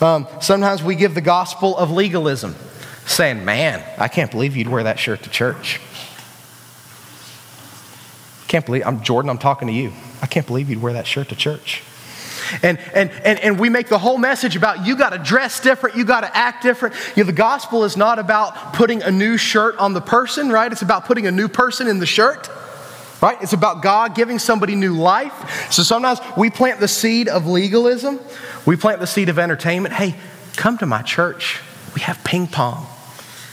[0.00, 2.54] Um, sometimes we give the gospel of legalism,
[3.06, 5.80] saying, Man, I can't believe you'd wear that shirt to church.
[8.48, 9.92] Can't believe, I'm Jordan, I'm talking to you.
[10.22, 11.82] I can't believe you'd wear that shirt to church.
[12.62, 15.96] And, and, and, and we make the whole message about you got to dress different,
[15.96, 16.94] you got to act different.
[17.16, 20.70] You know, the gospel is not about putting a new shirt on the person, right?
[20.70, 22.48] It's about putting a new person in the shirt,
[23.20, 23.40] right?
[23.42, 25.70] It's about God giving somebody new life.
[25.72, 28.20] So sometimes we plant the seed of legalism,
[28.66, 29.94] we plant the seed of entertainment.
[29.94, 30.14] Hey,
[30.56, 31.60] come to my church.
[31.94, 32.86] We have ping pong.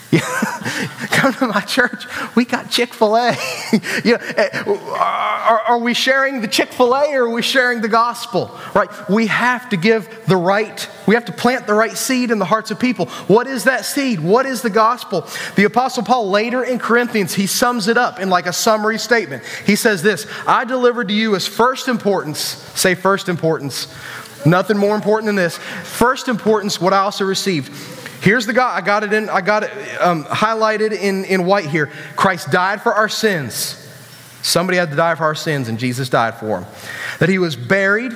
[1.12, 2.06] Come to my church.
[2.36, 3.36] We got Chick fil A.
[4.06, 7.82] you know, eh, are, are we sharing the Chick fil A or are we sharing
[7.82, 8.58] the gospel?
[8.74, 8.89] Right?
[9.10, 12.46] We have to give the right, we have to plant the right seed in the
[12.46, 13.08] hearts of people.
[13.28, 14.22] What is that seed?
[14.22, 15.28] What is the gospel?
[15.56, 19.43] The Apostle Paul later in Corinthians, he sums it up in like a summary statement.
[19.65, 23.93] He says this I delivered to you as first importance, say first importance.
[24.46, 25.58] Nothing more important than this.
[25.58, 27.74] First importance, what I also received
[28.28, 28.76] Here's the God.
[28.76, 29.30] I got it in.
[29.30, 31.90] I got it um, highlighted in, in white here.
[32.18, 33.90] Christ died for our sins.
[34.42, 36.66] Somebody had to die for our sins, and Jesus died for them.
[37.22, 38.12] That he was buried,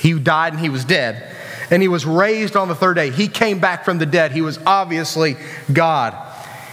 [0.00, 1.32] he died, and he was dead.
[1.70, 3.12] And he was raised on the third day.
[3.12, 4.32] He came back from the dead.
[4.32, 5.36] He was obviously
[5.72, 6.16] God.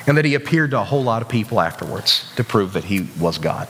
[0.07, 3.07] And that he appeared to a whole lot of people afterwards to prove that he
[3.19, 3.67] was God.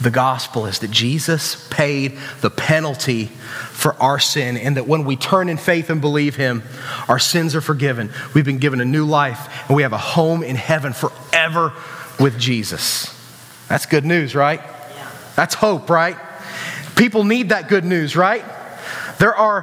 [0.00, 5.16] The gospel is that Jesus paid the penalty for our sin, and that when we
[5.16, 6.62] turn in faith and believe Him,
[7.08, 8.12] our sins are forgiven.
[8.34, 11.72] We've been given a new life, and we have a home in heaven forever
[12.20, 13.10] with Jesus.
[13.68, 14.60] That's good news, right?
[14.60, 15.10] Yeah.
[15.34, 16.18] That's hope, right?
[16.96, 18.44] People need that good news, right?
[19.18, 19.62] There are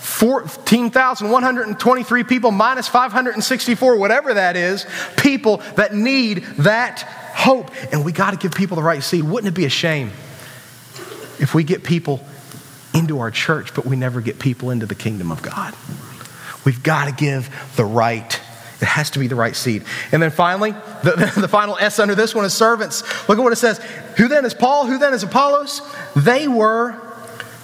[0.00, 4.84] 14,123 people minus 564, whatever that is,
[5.16, 7.70] people that need that hope.
[7.92, 9.24] And we got to give people the right seed.
[9.24, 10.08] Wouldn't it be a shame
[11.38, 12.24] if we get people
[12.94, 15.74] into our church, but we never get people into the kingdom of God?
[16.64, 18.40] We've got to give the right
[18.80, 19.84] it has to be the right seed.
[20.12, 23.02] And then finally, the, the, final S under this one is servants.
[23.28, 23.78] Look at what it says.
[24.18, 24.86] Who then is Paul?
[24.86, 25.80] Who then is Apollos?
[26.14, 27.00] They were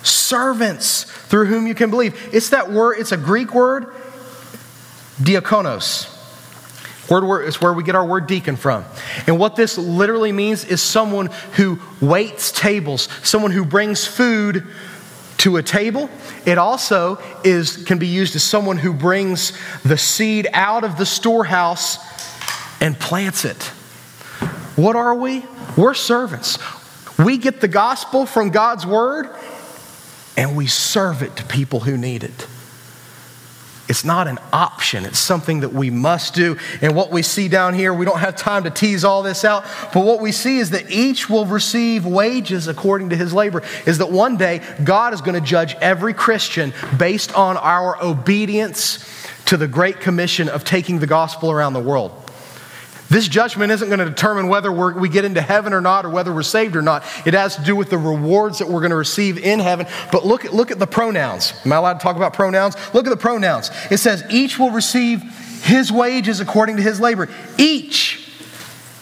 [0.03, 2.31] servants through whom you can believe.
[2.33, 3.93] It's that word, it's a Greek word,
[5.21, 6.10] diakonos.
[7.11, 8.85] Word is where we get our word deacon from.
[9.27, 14.65] And what this literally means is someone who waits tables, someone who brings food
[15.39, 16.09] to a table.
[16.47, 21.07] It also is, can be used as someone who brings the seed out of the
[21.07, 21.99] storehouse
[22.81, 23.63] and plants it.
[24.77, 25.45] What are we?
[25.77, 26.59] We're servants.
[27.19, 29.29] We get the gospel from God's word
[30.37, 32.47] and we serve it to people who need it.
[33.91, 36.57] It's not an option, it's something that we must do.
[36.81, 39.65] And what we see down here, we don't have time to tease all this out,
[39.93, 43.65] but what we see is that each will receive wages according to his labor.
[43.87, 49.05] Is that one day God is going to judge every Christian based on our obedience
[49.47, 52.30] to the Great Commission of taking the gospel around the world.
[53.11, 56.33] This judgment isn't going to determine whether we get into heaven or not or whether
[56.33, 57.03] we're saved or not.
[57.27, 59.89] It has to do with the rewards that we're going to receive in heaven.
[60.13, 61.53] But look at, look at the pronouns.
[61.65, 62.77] Am I allowed to talk about pronouns?
[62.95, 63.73] Look at the pronouns.
[63.91, 65.23] It says, each will receive
[65.65, 67.29] his wages according to his labor.
[67.59, 68.30] Each.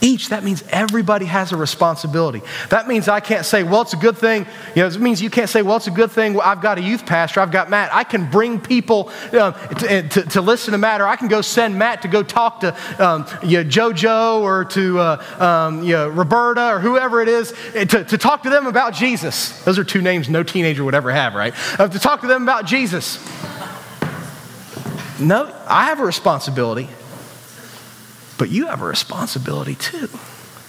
[0.01, 2.43] Each, that means everybody has a responsibility.
[2.69, 4.47] That means I can't say, well, it's a good thing.
[4.77, 6.41] You know, it means you can't say, well, it's a good thing.
[6.41, 7.93] I've got a youth pastor, I've got Matt.
[7.93, 11.41] I can bring people um, to, to, to, listen to Matt, or I can go
[11.41, 15.95] send Matt to go talk to um, you know, JoJo or to uh, um, you
[15.95, 19.65] know, Roberta or whoever it is eh, to, to talk to them about Jesus.
[19.65, 21.55] Those are two names no teenager would ever have, right?
[21.79, 23.19] Uh, to talk to them about Jesus.
[25.21, 26.89] No, I have a responsibility.
[28.38, 30.09] But you have a responsibility too,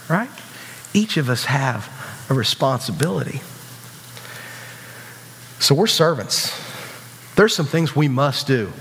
[0.10, 0.30] right?
[0.94, 1.88] Each of us have
[2.30, 3.42] a responsibility.
[5.60, 6.52] So we're servants.
[7.36, 8.72] There's some things we must do.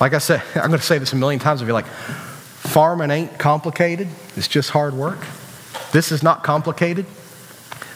[0.00, 1.62] Like I said, I'm going to say this a million times.
[1.62, 5.18] If you're like, farming ain't complicated, it's just hard work.
[5.92, 7.06] This is not complicated.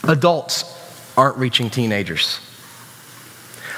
[0.04, 0.64] Adults
[1.16, 2.40] aren't reaching teenagers.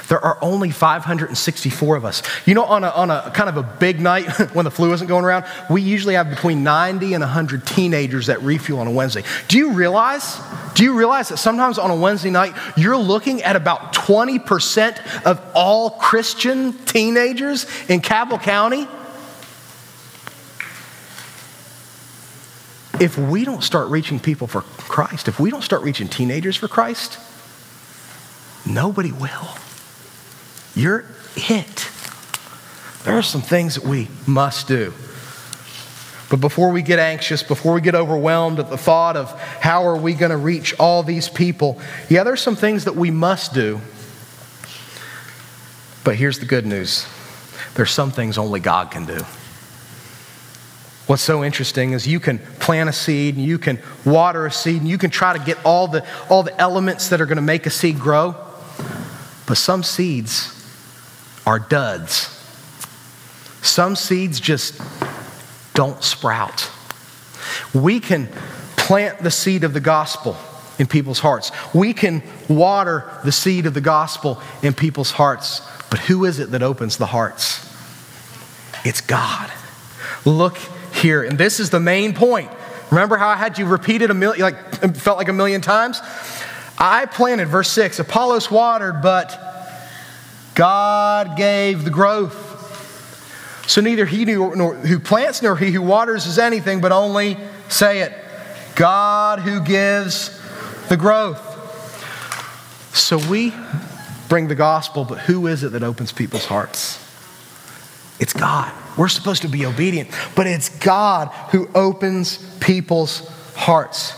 [0.07, 2.21] There are only 564 of us.
[2.45, 5.07] You know, on a, on a kind of a big night when the flu isn't
[5.07, 9.23] going around, we usually have between 90 and 100 teenagers that refuel on a Wednesday.
[9.47, 10.39] Do you realize?
[10.75, 15.41] Do you realize that sometimes on a Wednesday night, you're looking at about 20% of
[15.55, 18.87] all Christian teenagers in Cabell County?
[22.99, 26.67] If we don't start reaching people for Christ, if we don't start reaching teenagers for
[26.67, 27.19] Christ,
[28.65, 29.49] nobody will.
[30.75, 31.89] You're it.
[33.03, 34.93] There are some things that we must do.
[36.29, 39.95] But before we get anxious, before we get overwhelmed at the thought of how are
[39.95, 43.79] we going to reach all these people, yeah, there's some things that we must do.
[46.03, 47.05] But here's the good news
[47.75, 49.19] there's some things only God can do.
[51.07, 54.81] What's so interesting is you can plant a seed and you can water a seed
[54.81, 57.43] and you can try to get all the, all the elements that are going to
[57.43, 58.33] make a seed grow.
[59.45, 60.54] But some seeds
[61.45, 62.31] are duds.
[63.61, 64.81] Some seeds just
[65.73, 66.69] don't sprout.
[67.73, 68.27] We can
[68.75, 70.37] plant the seed of the gospel
[70.77, 71.51] in people's hearts.
[71.73, 75.61] We can water the seed of the gospel in people's hearts.
[75.89, 77.61] But who is it that opens the hearts?
[78.83, 79.51] It's God.
[80.25, 80.57] Look
[80.93, 82.51] here, and this is the main point.
[82.91, 85.99] Remember how I had you repeat it a million, like felt like a million times?
[86.77, 89.54] I planted, verse 6, Apollos watered, but
[90.55, 92.53] God gave the growth.
[93.67, 97.37] So neither he nor who plants nor he who waters is anything, but only,
[97.67, 98.13] say it,
[98.75, 100.41] God who gives
[100.87, 101.41] the growth.
[102.95, 103.53] So we
[104.29, 107.01] bring the gospel, but who is it that opens people's hearts?
[108.19, 108.71] It's God.
[108.97, 114.13] We're supposed to be obedient, but it's God who opens people's hearts.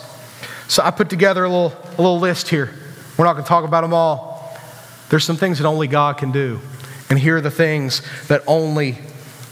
[0.68, 2.74] So I put together a little, a little list here.
[3.18, 4.37] We're not going to talk about them all.
[5.10, 6.60] There's some things that only God can do.
[7.10, 8.98] And here are the things that only,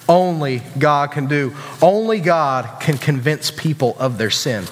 [0.10, 1.56] only God can do.
[1.82, 4.66] Only God can convince people of their sin.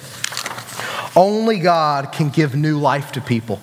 [1.16, 3.60] Only God can give new life to people.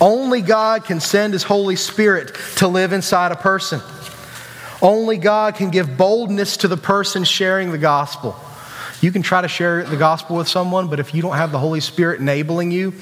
[0.00, 3.80] Only God can send His Holy Spirit to live inside a person.
[4.80, 8.36] Only God can give boldness to the person sharing the gospel.
[9.00, 11.58] You can try to share the gospel with someone, but if you don't have the
[11.58, 12.94] Holy Spirit enabling you,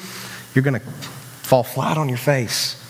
[0.55, 2.83] you're going to fall flat on your face.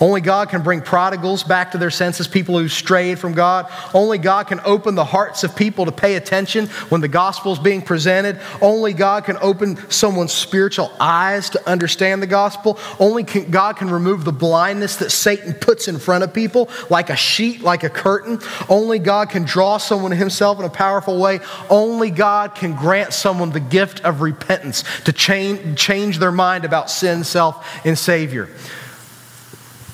[0.00, 3.70] Only God can bring prodigals back to their senses, people who strayed from God.
[3.94, 7.58] Only God can open the hearts of people to pay attention when the gospel is
[7.58, 8.38] being presented.
[8.60, 12.78] Only God can open someone's spiritual eyes to understand the gospel.
[13.00, 17.08] Only can, God can remove the blindness that Satan puts in front of people, like
[17.08, 18.38] a sheet, like a curtain.
[18.68, 21.40] Only God can draw someone to himself in a powerful way.
[21.70, 26.90] Only God can grant someone the gift of repentance to change, change their mind about
[26.90, 28.50] sin, self, and Savior.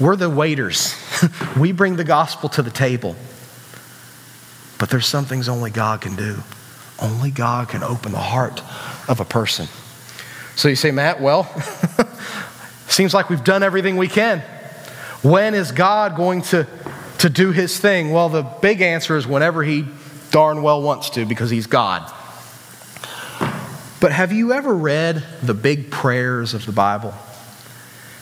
[0.02, 0.96] We're the waiters.
[1.56, 3.14] we bring the gospel to the table.
[4.76, 6.42] But there's some things only God can do.
[7.00, 8.60] Only God can open the heart
[9.08, 9.68] of a person.
[10.56, 11.44] So you say, Matt, well,
[12.88, 14.40] seems like we've done everything we can.
[15.22, 16.66] When is God going to,
[17.18, 18.10] to do his thing?
[18.10, 19.86] Well, the big answer is whenever he
[20.32, 22.12] darn well wants to, because he's God.
[24.00, 27.14] But have you ever read the big prayers of the Bible?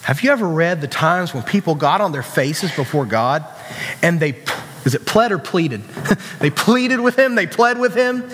[0.03, 3.45] Have you ever read the times when people got on their faces before God
[4.01, 4.43] and they
[4.83, 5.83] Is it pled or pleaded?
[6.39, 8.27] they pleaded with him, they pled with him,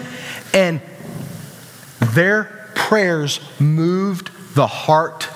[0.54, 0.82] and
[2.14, 5.28] their prayers moved the heart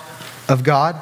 [0.47, 0.95] of God.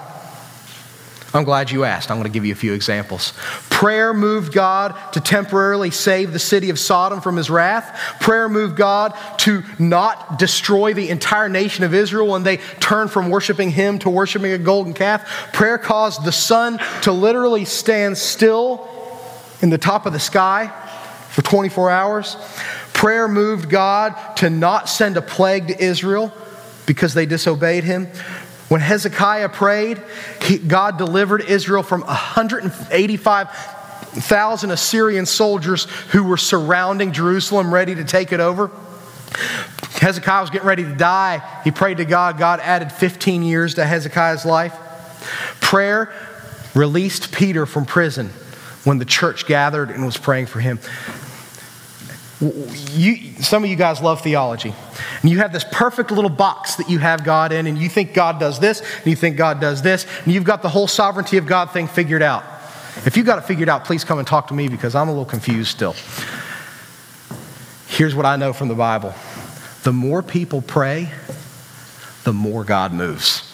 [1.33, 2.09] I'm glad you asked.
[2.09, 3.33] I'm going to give you a few examples.
[3.69, 8.17] Prayer moved God to temporarily save the city of Sodom from his wrath.
[8.19, 13.29] Prayer moved God to not destroy the entire nation of Israel when they turned from
[13.29, 15.53] worshiping him to worshiping a golden calf.
[15.53, 18.89] Prayer caused the sun to literally stand still
[19.61, 20.67] in the top of the sky
[21.29, 22.37] for 24 hours.
[22.93, 26.33] Prayer moved God to not send a plague to Israel
[26.85, 28.07] because they disobeyed him.
[28.69, 30.01] When Hezekiah prayed,
[30.43, 38.31] he, God delivered Israel from 185,000 Assyrian soldiers who were surrounding Jerusalem, ready to take
[38.31, 38.69] it over.
[39.99, 41.61] Hezekiah was getting ready to die.
[41.63, 42.37] He prayed to God.
[42.37, 44.73] God added 15 years to Hezekiah's life.
[45.59, 46.13] Prayer
[46.75, 48.29] released Peter from prison
[48.83, 50.79] when the church gathered and was praying for him.
[52.41, 54.73] You, some of you guys love theology.
[55.21, 58.13] And you have this perfect little box that you have God in, and you think
[58.13, 61.37] God does this, and you think God does this, and you've got the whole sovereignty
[61.37, 62.43] of God thing figured out.
[63.05, 65.11] If you've got it figured out, please come and talk to me because I'm a
[65.11, 65.95] little confused still.
[67.87, 69.13] Here's what I know from the Bible
[69.83, 71.11] the more people pray,
[72.23, 73.45] the more God moves.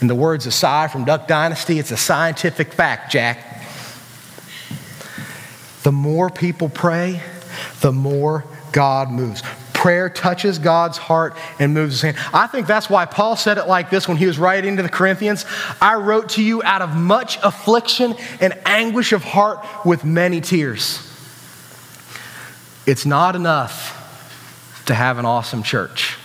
[0.00, 3.51] In the words of from Duck Dynasty, it's a scientific fact, Jack.
[5.82, 7.20] The more people pray,
[7.80, 9.42] the more God moves.
[9.72, 12.16] Prayer touches God's heart and moves his hand.
[12.32, 14.88] I think that's why Paul said it like this when he was writing to the
[14.88, 15.44] Corinthians
[15.80, 21.08] I wrote to you out of much affliction and anguish of heart with many tears.
[22.86, 23.98] It's not enough
[24.86, 26.16] to have an awesome church.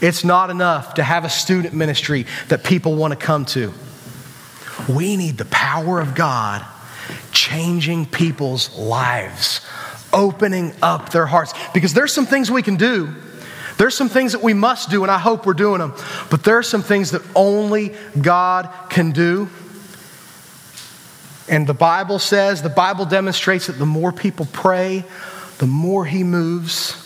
[0.00, 3.72] It's not enough to have a student ministry that people want to come to.
[4.88, 6.64] We need the power of God
[7.44, 9.60] changing people's lives,
[10.12, 11.52] opening up their hearts.
[11.74, 13.14] Because there's some things we can do.
[13.76, 15.92] There's some things that we must do, and I hope we're doing them.
[16.30, 19.50] But there are some things that only God can do.
[21.50, 25.04] And the Bible says, the Bible demonstrates that the more people pray,
[25.58, 26.96] the more He moves.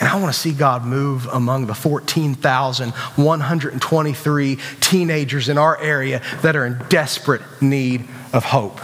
[0.00, 6.56] And I want to see God move among the 14,123 teenagers in our area that
[6.56, 8.80] are in desperate need of hope.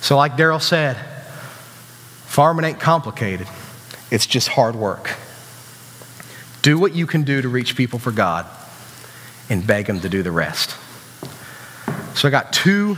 [0.00, 0.96] So, like Daryl said,
[2.26, 3.48] farming ain't complicated,
[4.10, 5.16] it's just hard work.
[6.62, 8.46] Do what you can do to reach people for God
[9.50, 10.76] and beg them to do the rest.
[12.14, 12.96] So, I got two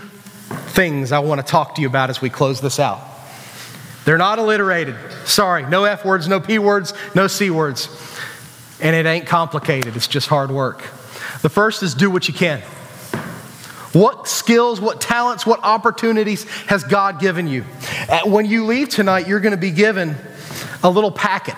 [0.70, 3.00] things I want to talk to you about as we close this out.
[4.04, 4.96] They're not alliterated.
[5.24, 7.88] Sorry, no F words, no P words, no C words.
[8.80, 10.82] And it ain't complicated, it's just hard work.
[11.42, 12.62] The first is do what you can.
[13.92, 17.62] What skills, what talents, what opportunities has God given you?
[18.24, 20.16] When you leave tonight, you're going to be given
[20.82, 21.56] a little packet.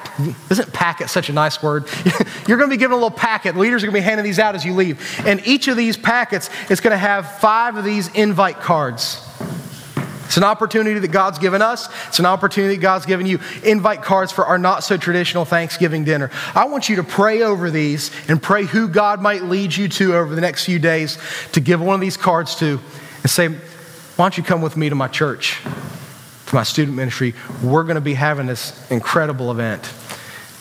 [0.50, 1.88] Isn't packet such a nice word?
[2.48, 3.56] You're going to be given a little packet.
[3.56, 5.20] Leaders are going to be handing these out as you leave.
[5.24, 9.24] And each of these packets is going to have five of these invite cards.
[10.32, 11.90] It's an opportunity that God's given us.
[12.08, 13.38] It's an opportunity that God's given you.
[13.64, 16.30] Invite cards for our not so traditional Thanksgiving dinner.
[16.54, 20.14] I want you to pray over these and pray who God might lead you to
[20.14, 21.18] over the next few days
[21.52, 22.80] to give one of these cards to
[23.20, 25.60] and say, Why don't you come with me to my church,
[26.46, 27.34] to my student ministry?
[27.62, 29.92] We're going to be having this incredible event.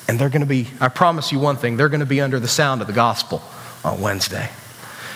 [0.09, 2.41] And they're going to be, I promise you one thing, they're going to be under
[2.41, 3.41] the sound of the gospel
[3.85, 4.49] on Wednesday.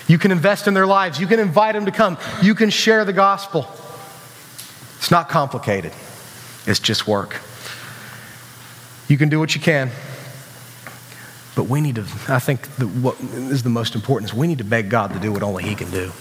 [0.08, 1.20] You can invest in their lives.
[1.20, 2.18] You can invite them to come.
[2.42, 3.68] You can share the gospel.
[4.98, 5.94] It's not complicated,
[6.66, 7.42] it's just work.
[9.08, 9.92] You can do what you can,
[11.56, 14.58] but we need to, I think the, what is the most important is we need
[14.58, 16.12] to beg God to do what only He can do.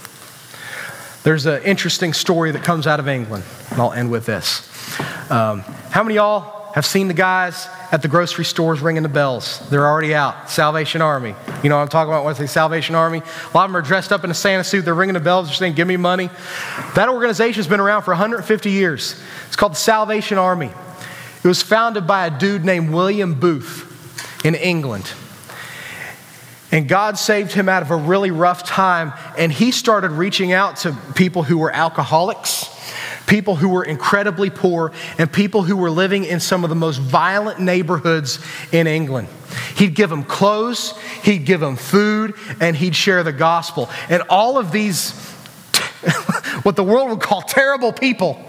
[1.23, 4.69] There's an interesting story that comes out of England, and I'll end with this.
[5.31, 9.59] Um, how many y'all have seen the guys at the grocery stores ringing the bells.
[9.69, 10.49] They're already out.
[10.49, 11.33] Salvation Army.
[11.63, 13.19] You know what I'm talking about when I say Salvation Army?
[13.19, 14.83] A lot of them are dressed up in a Santa suit.
[14.83, 15.47] They're ringing the bells.
[15.47, 16.29] They're saying, Give me money.
[16.95, 19.17] That organization has been around for 150 years.
[19.47, 20.69] It's called the Salvation Army.
[21.45, 25.09] It was founded by a dude named William Booth in England.
[26.73, 29.13] And God saved him out of a really rough time.
[29.37, 32.54] And he started reaching out to people who were alcoholics
[33.27, 36.97] people who were incredibly poor, and people who were living in some of the most
[36.97, 38.39] violent neighborhoods
[38.71, 39.27] in England.
[39.75, 43.89] He'd give them clothes, he'd give them food, and he'd share the gospel.
[44.09, 45.11] And all of these,
[46.63, 48.43] what the world would call terrible people,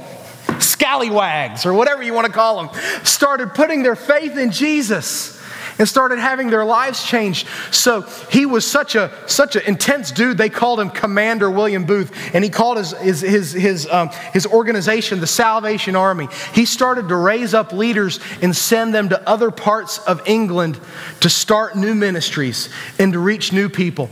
[0.59, 5.36] scallywags, or whatever you want to call them, started putting their faith in Jesus.
[5.79, 7.47] And started having their lives changed.
[7.71, 10.39] So he was such a such an intense dude.
[10.39, 14.47] They called him Commander William Booth, and he called his his his his, um, his
[14.47, 16.29] organization the Salvation Army.
[16.55, 20.79] He started to raise up leaders and send them to other parts of England
[21.21, 22.69] to start new ministries
[22.99, 24.11] and to reach new people.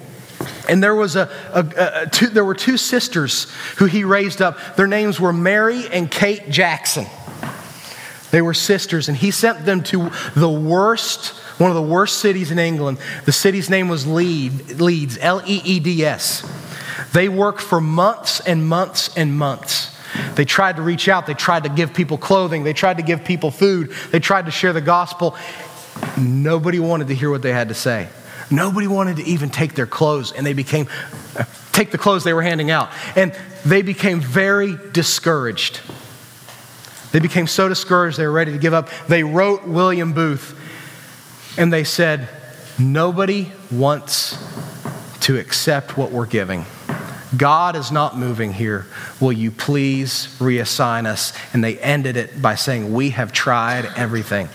[0.68, 4.58] And there was a, a, a two, there were two sisters who he raised up.
[4.76, 7.06] Their names were Mary and Kate Jackson.
[8.30, 12.50] They were sisters, and he sent them to the worst, one of the worst cities
[12.50, 12.98] in England.
[13.24, 16.42] The city's name was Leeds, Leeds, L E E D S.
[17.12, 19.90] They worked for months and months and months.
[20.34, 23.24] They tried to reach out, they tried to give people clothing, they tried to give
[23.24, 25.36] people food, they tried to share the gospel.
[26.18, 28.08] Nobody wanted to hear what they had to say.
[28.50, 30.88] Nobody wanted to even take their clothes, and they became,
[31.36, 32.90] uh, take the clothes they were handing out.
[33.16, 33.34] And
[33.64, 35.80] they became very discouraged.
[37.12, 38.90] They became so discouraged they were ready to give up.
[39.08, 40.58] They wrote William Booth,
[41.56, 42.28] and they said,
[42.78, 44.36] Nobody wants
[45.20, 46.66] to accept what we're giving.
[47.36, 48.86] God is not moving here.
[49.20, 51.32] Will you please reassign us?
[51.52, 54.48] And they ended it by saying, We have tried everything.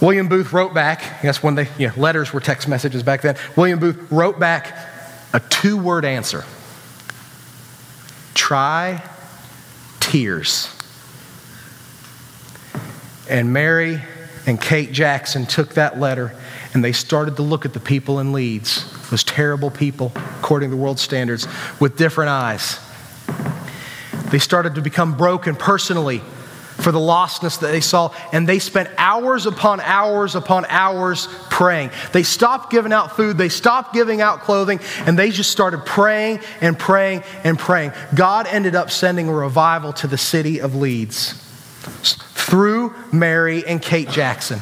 [0.00, 3.22] William Booth wrote back, I guess when they, you know, letters were text messages back
[3.22, 3.36] then.
[3.56, 4.76] William Booth wrote back
[5.32, 6.44] a two word answer
[8.34, 9.02] try
[10.00, 10.74] tears.
[13.28, 14.00] And Mary
[14.48, 16.32] and Kate Jackson took that letter
[16.72, 20.76] and they started to look at the people in Leeds, those terrible people, according to
[20.76, 21.46] the world standards,
[21.78, 22.80] with different eyes.
[24.30, 26.20] They started to become broken personally
[26.78, 31.90] for the lostness that they saw, and they spent hours upon hours upon hours praying.
[32.14, 36.40] They stopped giving out food, they stopped giving out clothing, and they just started praying
[36.62, 37.92] and praying and praying.
[38.14, 41.44] God ended up sending a revival to the city of Leeds
[42.48, 44.60] through Mary and Kate Jackson.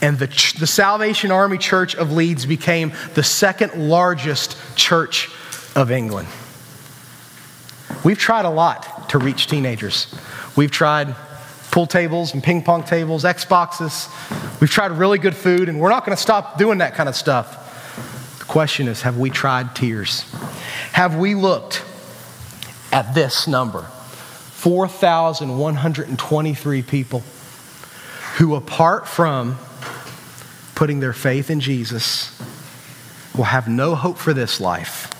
[0.00, 0.26] And the,
[0.58, 5.30] the Salvation Army Church of Leeds became the second largest church
[5.74, 6.28] of England.
[8.04, 10.14] We've tried a lot to reach teenagers.
[10.54, 11.14] We've tried
[11.70, 14.08] pool tables and ping pong tables, Xboxes.
[14.60, 17.16] We've tried really good food, and we're not going to stop doing that kind of
[17.16, 18.38] stuff.
[18.38, 20.22] The question is have we tried tears?
[20.92, 21.84] Have we looked
[22.92, 23.86] at this number
[24.56, 27.22] 4,123 people
[28.38, 29.56] who, apart from
[30.74, 32.36] putting their faith in Jesus,
[33.36, 35.12] will have no hope for this life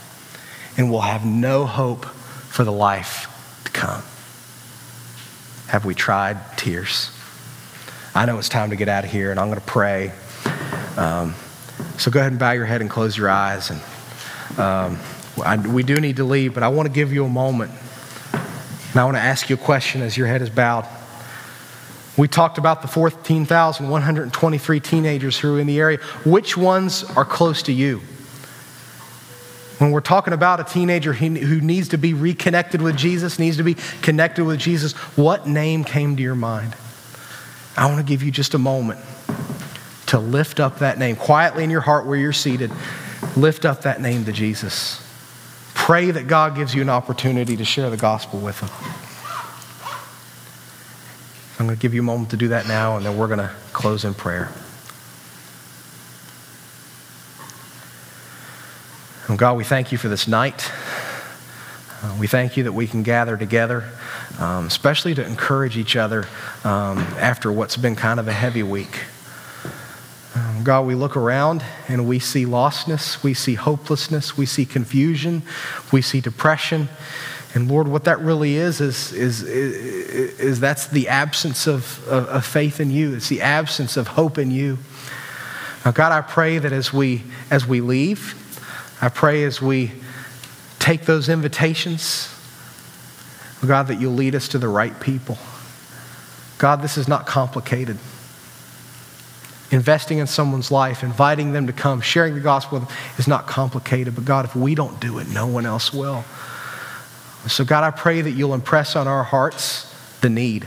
[0.77, 3.29] and will have no hope for the life
[3.65, 4.03] to come.
[5.69, 7.13] Have we tried tears?
[8.15, 10.13] I know it's time to get out of here, and I'm going to pray.
[10.97, 11.35] Um,
[11.99, 13.71] so go ahead and bow your head and close your eyes.
[13.71, 13.81] And
[14.59, 14.99] um,
[15.45, 17.73] I, we do need to leave, but I want to give you a moment.
[18.97, 20.89] And I want to ask you a question as your head is bowed.
[22.17, 25.99] We talked about the 14,123 teenagers who are in the area.
[26.25, 27.99] Which ones are close to you?
[29.77, 33.63] When we're talking about a teenager who needs to be reconnected with Jesus, needs to
[33.63, 36.75] be connected with Jesus, what name came to your mind?
[37.77, 39.01] I want to give you just a moment
[40.07, 42.73] to lift up that name quietly in your heart where you're seated.
[43.37, 45.06] Lift up that name to Jesus.
[45.87, 48.71] Pray that God gives you an opportunity to share the gospel with them.
[51.61, 53.39] I'm going to give you a moment to do that now, and then we're going
[53.39, 54.51] to close in prayer.
[59.29, 60.73] And God, we thank you for this night.
[62.03, 63.89] Uh, we thank you that we can gather together,
[64.41, 66.27] um, especially to encourage each other
[66.65, 69.05] um, after what's been kind of a heavy week.
[70.57, 75.43] Um, God, we look around and we see lostness, we see hopelessness, we see confusion,
[75.93, 76.89] we see depression.
[77.55, 82.27] And Lord, what that really is, is, is, is, is that's the absence of, of,
[82.29, 83.15] of faith in you.
[83.15, 84.79] It's the absence of hope in you.
[85.85, 88.35] Now, God, I pray that as we, as we leave,
[89.01, 89.93] I pray as we
[90.79, 92.33] take those invitations,
[93.67, 95.39] God, that you'll lead us to the right people.
[96.59, 97.99] God, this is not complicated.
[99.71, 103.47] Investing in someone's life, inviting them to come, sharing the gospel with them is not
[103.47, 104.15] complicated.
[104.15, 106.25] But God, if we don't do it, no one else will.
[107.49, 110.67] So, God, I pray that you'll impress on our hearts the need.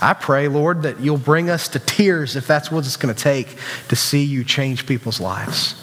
[0.00, 3.20] I pray, Lord, that you'll bring us to tears if that's what it's going to
[3.20, 3.56] take
[3.88, 5.74] to see you change people's lives.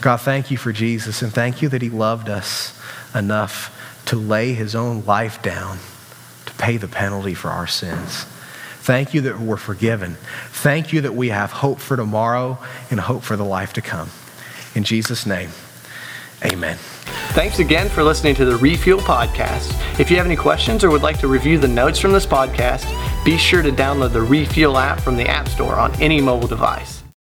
[0.00, 2.80] God, thank you for Jesus and thank you that he loved us
[3.14, 3.74] enough
[4.06, 5.78] to lay his own life down
[6.46, 8.24] to pay the penalty for our sins.
[8.88, 10.16] Thank you that we're forgiven.
[10.50, 12.56] Thank you that we have hope for tomorrow
[12.90, 14.08] and hope for the life to come.
[14.74, 15.50] In Jesus' name,
[16.42, 16.78] Amen.
[17.34, 19.78] Thanks again for listening to the Refuel Podcast.
[20.00, 22.86] If you have any questions or would like to review the notes from this podcast,
[23.26, 26.97] be sure to download the Refuel app from the App Store on any mobile device.